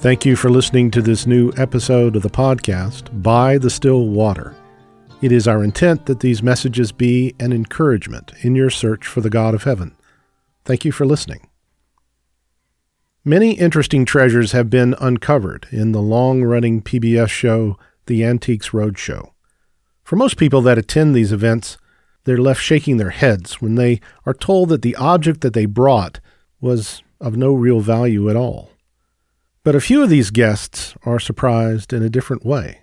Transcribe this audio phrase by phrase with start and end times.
[0.00, 4.56] Thank you for listening to this new episode of the podcast, By the Still Water.
[5.20, 9.28] It is our intent that these messages be an encouragement in your search for the
[9.28, 9.94] God of heaven.
[10.64, 11.50] Thank you for listening.
[13.26, 17.76] Many interesting treasures have been uncovered in the long running PBS show,
[18.06, 19.32] The Antiques Roadshow.
[20.02, 21.76] For most people that attend these events,
[22.24, 26.20] they're left shaking their heads when they are told that the object that they brought
[26.58, 28.70] was of no real value at all.
[29.62, 32.80] But a few of these guests are surprised in a different way.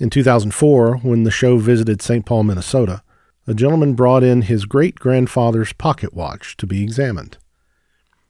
[0.00, 2.26] In 2004, when the show visited St.
[2.26, 3.04] Paul, Minnesota,
[3.46, 7.38] a gentleman brought in his great grandfather's pocket watch to be examined.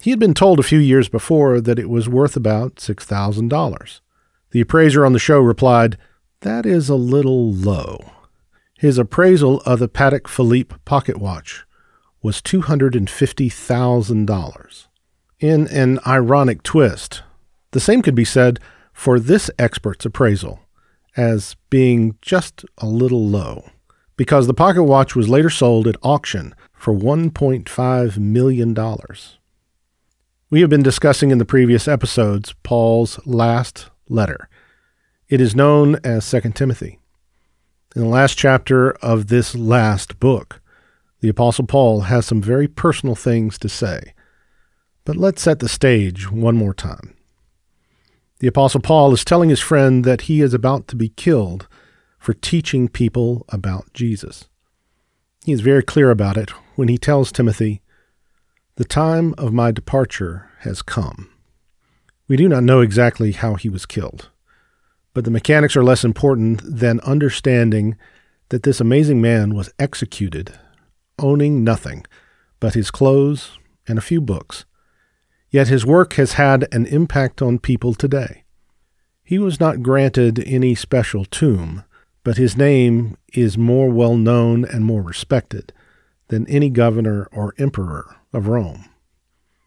[0.00, 4.00] He had been told a few years before that it was worth about $6,000.
[4.50, 5.96] The appraiser on the show replied,
[6.40, 8.12] That is a little low.
[8.78, 11.64] His appraisal of the Patek Philippe pocket watch
[12.20, 14.86] was $250,000.
[15.40, 17.22] In an ironic twist,
[17.72, 18.60] the same could be said
[18.92, 20.60] for this expert's appraisal
[21.16, 23.70] as being just a little low,
[24.16, 28.76] because the pocket watch was later sold at auction for $1.5 million.
[30.48, 34.48] We have been discussing in the previous episodes Paul's last letter.
[35.28, 37.00] It is known as 2 Timothy.
[37.96, 40.60] In the last chapter of this last book,
[41.20, 44.12] the Apostle Paul has some very personal things to say.
[45.04, 47.15] But let's set the stage one more time.
[48.38, 51.66] The Apostle Paul is telling his friend that he is about to be killed
[52.18, 54.48] for teaching people about Jesus.
[55.46, 57.80] He is very clear about it when he tells Timothy,
[58.74, 61.30] The time of my departure has come.
[62.28, 64.28] We do not know exactly how he was killed,
[65.14, 67.96] but the mechanics are less important than understanding
[68.50, 70.52] that this amazing man was executed,
[71.18, 72.04] owning nothing
[72.60, 74.66] but his clothes and a few books
[75.50, 78.44] Yet his work has had an impact on people today.
[79.22, 81.84] He was not granted any special tomb,
[82.24, 85.72] but his name is more well known and more respected
[86.28, 88.86] than any governor or emperor of Rome.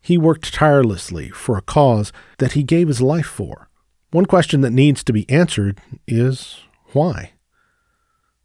[0.00, 3.68] He worked tirelessly for a cause that he gave his life for.
[4.10, 6.60] One question that needs to be answered is
[6.92, 7.32] why?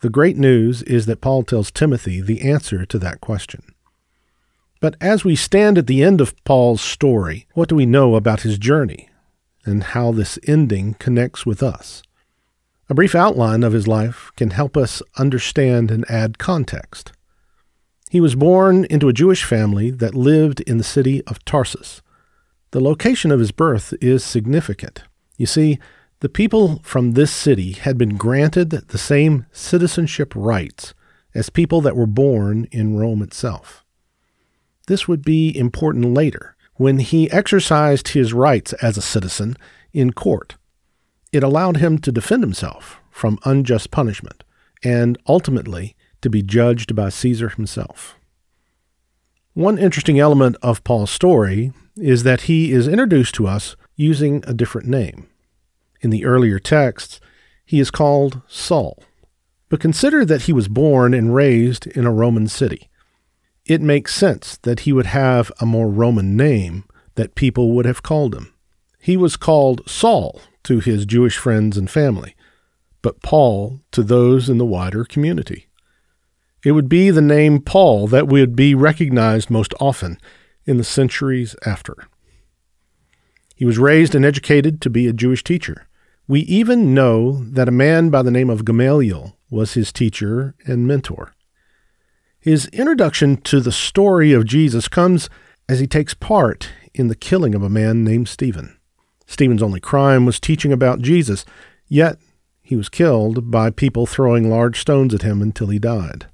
[0.00, 3.69] The great news is that Paul tells Timothy the answer to that question.
[4.80, 8.42] But as we stand at the end of Paul's story, what do we know about
[8.42, 9.10] his journey
[9.66, 12.02] and how this ending connects with us?
[12.88, 17.12] A brief outline of his life can help us understand and add context.
[18.10, 22.00] He was born into a Jewish family that lived in the city of Tarsus.
[22.72, 25.04] The location of his birth is significant.
[25.36, 25.78] You see,
[26.20, 30.94] the people from this city had been granted the same citizenship rights
[31.34, 33.79] as people that were born in Rome itself.
[34.90, 39.56] This would be important later, when he exercised his rights as a citizen
[39.92, 40.56] in court.
[41.30, 44.42] It allowed him to defend himself from unjust punishment
[44.82, 48.18] and ultimately to be judged by Caesar himself.
[49.54, 54.52] One interesting element of Paul's story is that he is introduced to us using a
[54.52, 55.28] different name.
[56.00, 57.20] In the earlier texts,
[57.64, 59.04] he is called Saul.
[59.68, 62.89] But consider that he was born and raised in a Roman city
[63.70, 66.82] it makes sense that he would have a more Roman name
[67.14, 68.52] that people would have called him.
[68.98, 72.34] He was called Saul to his Jewish friends and family,
[73.00, 75.68] but Paul to those in the wider community.
[76.64, 80.18] It would be the name Paul that would be recognized most often
[80.66, 81.94] in the centuries after.
[83.54, 85.86] He was raised and educated to be a Jewish teacher.
[86.26, 90.88] We even know that a man by the name of Gamaliel was his teacher and
[90.88, 91.34] mentor.
[92.42, 95.28] His introduction to the story of Jesus comes
[95.68, 98.78] as he takes part in the killing of a man named Stephen.
[99.26, 101.44] Stephen's only crime was teaching about Jesus,
[101.86, 102.16] yet
[102.62, 106.28] he was killed by people throwing large stones at him until he died.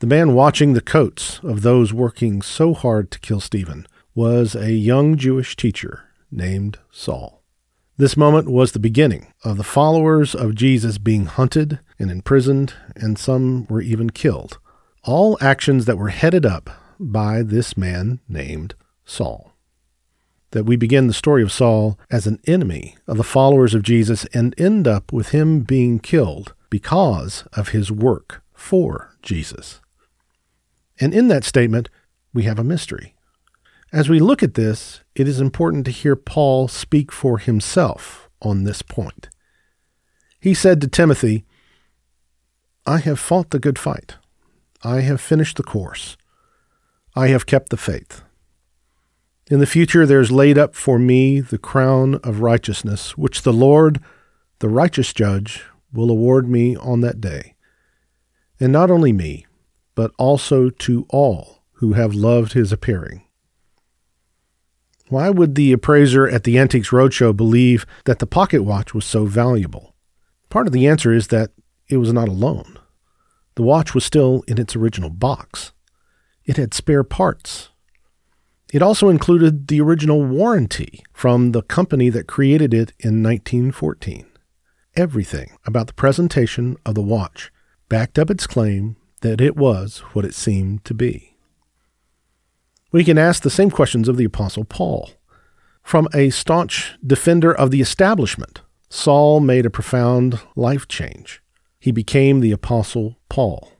[0.00, 4.72] The man watching the coats of those working so hard to kill Stephen was a
[4.72, 7.42] young Jewish teacher named Saul.
[7.96, 13.18] This moment was the beginning of the followers of Jesus being hunted and imprisoned, and
[13.18, 14.58] some were even killed
[15.04, 18.74] all actions that were headed up by this man named
[19.04, 19.52] Saul.
[20.50, 24.24] That we begin the story of Saul as an enemy of the followers of Jesus
[24.34, 29.80] and end up with him being killed because of his work for Jesus.
[31.00, 31.88] And in that statement,
[32.34, 33.14] we have a mystery.
[33.92, 38.64] As we look at this, it is important to hear Paul speak for himself on
[38.64, 39.28] this point.
[40.40, 41.44] He said to Timothy,
[42.86, 44.16] I have fought the good fight.
[44.82, 46.16] I have finished the course.
[47.16, 48.22] I have kept the faith.
[49.50, 54.00] In the future, there's laid up for me the crown of righteousness, which the Lord,
[54.58, 57.54] the righteous judge, will award me on that day.
[58.60, 59.46] And not only me,
[59.94, 63.24] but also to all who have loved his appearing.
[65.08, 69.24] Why would the appraiser at the Antiques Roadshow believe that the pocket watch was so
[69.24, 69.94] valuable?
[70.50, 71.50] Part of the answer is that
[71.88, 72.78] it was not alone.
[73.58, 75.72] The watch was still in its original box.
[76.44, 77.70] It had spare parts.
[78.72, 84.26] It also included the original warranty from the company that created it in 1914.
[84.94, 87.50] Everything about the presentation of the watch
[87.88, 91.36] backed up its claim that it was what it seemed to be.
[92.92, 95.10] We can ask the same questions of the Apostle Paul.
[95.82, 101.42] From a staunch defender of the establishment, Saul made a profound life change.
[101.78, 103.72] He became the Apostle Paul.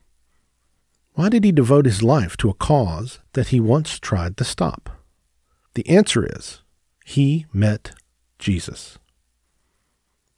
[1.13, 4.89] Why did he devote his life to a cause that he once tried to stop?
[5.73, 6.61] The answer is
[7.03, 7.91] he met
[8.37, 8.97] Jesus.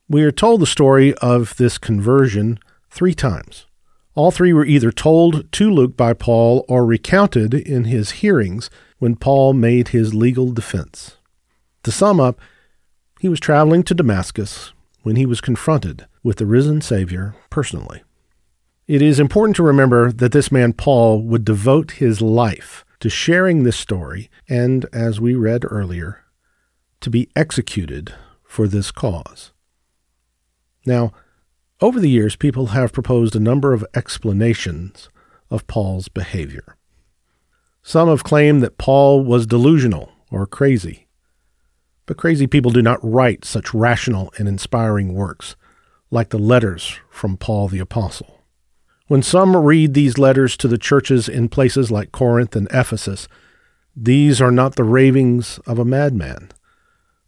[0.09, 2.59] We are told the story of this conversion
[2.89, 3.67] three times.
[4.15, 9.15] All three were either told to Luke by Paul or recounted in his hearings when
[9.15, 11.17] Paul made his legal defense.
[11.83, 12.39] To sum up,
[13.19, 18.03] he was traveling to Damascus when he was confronted with the risen Savior personally.
[18.87, 23.63] It is important to remember that this man Paul would devote his life to sharing
[23.63, 26.23] this story and, as we read earlier,
[26.99, 28.13] to be executed
[28.43, 29.51] for this cause.
[30.85, 31.11] Now,
[31.79, 35.09] over the years, people have proposed a number of explanations
[35.49, 36.77] of Paul's behavior.
[37.81, 41.07] Some have claimed that Paul was delusional or crazy.
[42.11, 45.55] But crazy people do not write such rational and inspiring works,
[46.09, 48.41] like the letters from Paul the Apostle.
[49.07, 53.29] When some read these letters to the churches in places like Corinth and Ephesus,
[53.95, 56.49] these are not the ravings of a madman,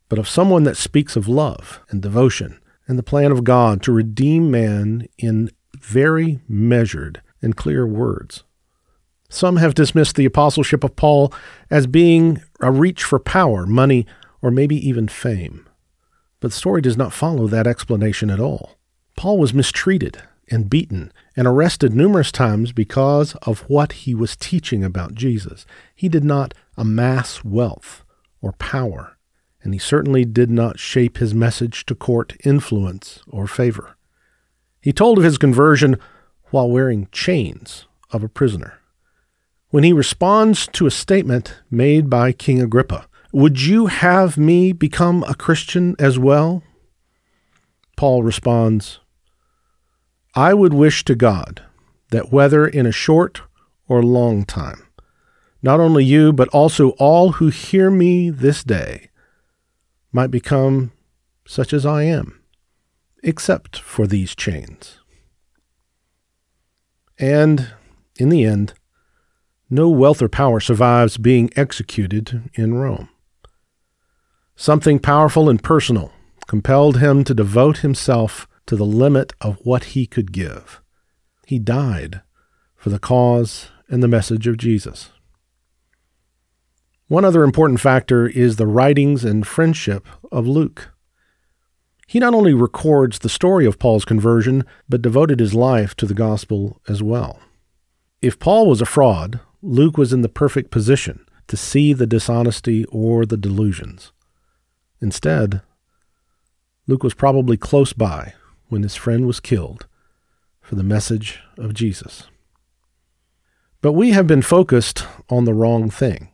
[0.09, 3.93] but of someone that speaks of love and devotion and the plan of God to
[3.93, 5.49] redeem man in
[5.79, 8.43] very measured and clear words.
[9.29, 11.33] Some have dismissed the apostleship of Paul
[11.71, 14.05] as being a reach for power, money,
[14.43, 15.67] or maybe even fame.
[16.39, 18.77] But the story does not follow that explanation at all.
[19.17, 24.83] Paul was mistreated and beaten and arrested numerous times because of what he was teaching
[24.83, 25.65] about Jesus.
[25.95, 28.03] He did not amass wealth
[28.41, 29.17] or power
[29.63, 33.95] and he certainly did not shape his message to court influence or favor.
[34.81, 35.97] He told of his conversion
[36.51, 38.79] while wearing chains of a prisoner.
[39.69, 45.23] When he responds to a statement made by King Agrippa, Would you have me become
[45.23, 46.61] a Christian as well?
[47.97, 48.99] Paul responds,
[50.35, 51.63] I would wish to God
[52.11, 53.41] that whether in a short
[53.87, 54.87] or long time,
[55.63, 59.09] not only you, but also all who hear me this day,
[60.11, 60.91] might become
[61.47, 62.39] such as I am,
[63.23, 64.99] except for these chains.
[67.17, 67.73] And,
[68.19, 68.75] in the end,
[69.71, 73.09] no wealth or power survives being executed in Rome.
[74.55, 76.13] Something powerful and personal
[76.47, 80.81] compelled him to devote himself to the limit of what he could give.
[81.45, 82.21] He died
[82.75, 85.09] for the cause and the message of Jesus.
[87.07, 90.91] One other important factor is the writings and friendship of Luke.
[92.07, 96.13] He not only records the story of Paul's conversion, but devoted his life to the
[96.13, 97.39] gospel as well.
[98.21, 102.85] If Paul was a fraud, Luke was in the perfect position to see the dishonesty
[102.85, 104.11] or the delusions.
[105.03, 105.61] Instead,
[106.87, 108.33] Luke was probably close by
[108.69, 109.85] when his friend was killed
[110.61, 112.29] for the message of Jesus.
[113.81, 116.29] But we have been focused on the wrong thing.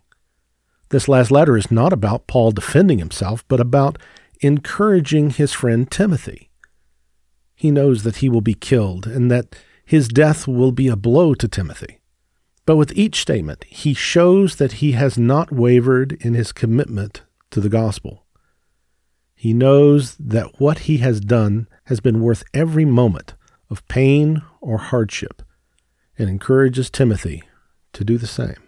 [0.90, 3.98] This last letter is not about Paul defending himself, but about
[4.40, 6.52] encouraging his friend Timothy.
[7.56, 11.34] He knows that he will be killed and that his death will be a blow
[11.34, 12.00] to Timothy.
[12.68, 17.60] But with each statement, he shows that he has not wavered in his commitment to
[17.60, 18.28] the gospel.
[19.40, 23.36] He knows that what he has done has been worth every moment
[23.70, 25.44] of pain or hardship
[26.18, 27.44] and encourages Timothy
[27.94, 28.62] to do the same.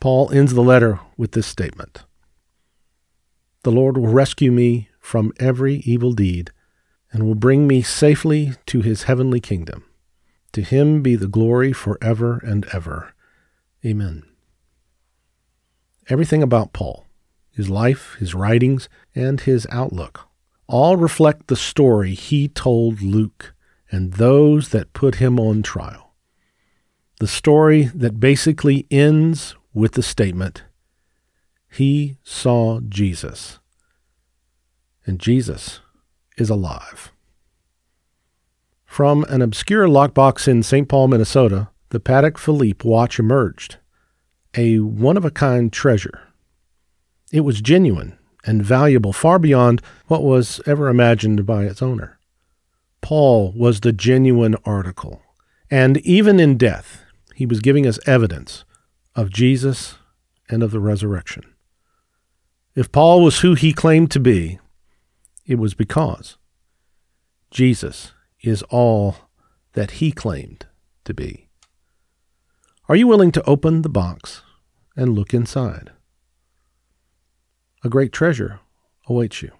[0.00, 2.04] Paul ends the letter with this statement
[3.64, 6.50] The Lord will rescue me from every evil deed
[7.12, 9.84] and will bring me safely to his heavenly kingdom.
[10.52, 13.12] To him be the glory forever and ever.
[13.84, 14.22] Amen.
[16.08, 17.04] Everything about Paul,
[17.58, 20.28] his life, his writings, and his outlook,
[20.68, 23.52] all reflect the story he told Luke
[23.90, 26.14] and those that put him on trial.
[27.18, 30.62] The story that basically ends with the statement,
[31.68, 33.58] He saw Jesus.
[35.04, 35.80] And Jesus
[36.36, 37.10] is alive.
[38.86, 40.88] From an obscure lockbox in St.
[40.88, 43.78] Paul, Minnesota, the Patek Philippe watch emerged,
[44.56, 46.27] a one of a kind treasure.
[47.30, 52.18] It was genuine and valuable far beyond what was ever imagined by its owner.
[53.00, 55.22] Paul was the genuine article,
[55.70, 57.04] and even in death,
[57.34, 58.64] he was giving us evidence
[59.14, 59.96] of Jesus
[60.48, 61.44] and of the resurrection.
[62.74, 64.58] If Paul was who he claimed to be,
[65.46, 66.36] it was because
[67.50, 69.16] Jesus is all
[69.74, 70.66] that he claimed
[71.04, 71.48] to be.
[72.88, 74.42] Are you willing to open the box
[74.96, 75.90] and look inside?
[77.84, 78.58] A great treasure
[79.06, 79.52] awaits you.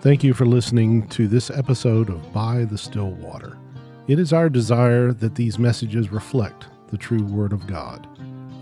[0.00, 3.58] Thank you for listening to this episode of By the Still Water.
[4.06, 8.06] It is our desire that these messages reflect the true Word of God.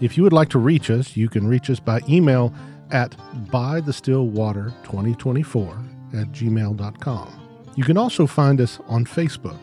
[0.01, 2.53] If you would like to reach us, you can reach us by email
[2.91, 3.17] at
[3.51, 7.44] bythestillwater2024 at gmail.com.
[7.77, 9.59] You can also find us on Facebook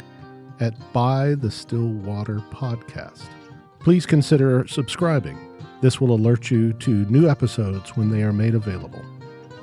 [0.59, 3.27] at By the Stillwater Podcast.
[3.79, 5.37] Please consider subscribing.
[5.81, 9.03] This will alert you to new episodes when they are made available.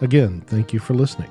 [0.01, 1.31] Again, thank you for listening.